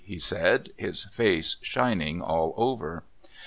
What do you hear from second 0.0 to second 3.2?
he said, his face shining all over.